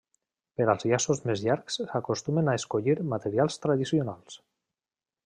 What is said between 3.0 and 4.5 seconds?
materials tradicionals.